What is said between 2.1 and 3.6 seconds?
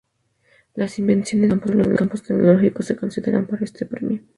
tecnológicos se consideran